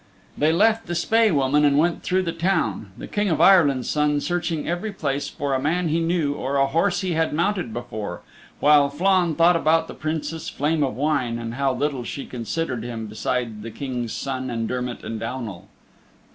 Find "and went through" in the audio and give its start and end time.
1.63-2.23